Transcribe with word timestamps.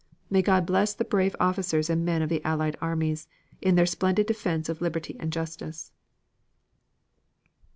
May 0.31 0.41
God 0.41 0.65
bless 0.65 0.95
the 0.95 1.05
brave 1.05 1.35
officers 1.39 1.87
and 1.87 2.03
men 2.03 2.23
of 2.23 2.29
the 2.29 2.43
Allied 2.43 2.75
armies 2.81 3.27
in 3.61 3.75
their 3.75 3.85
splendid 3.85 4.25
defense 4.25 4.67
of 4.67 4.81
liberty 4.81 5.15
and 5.19 5.31
justice! 5.31 5.91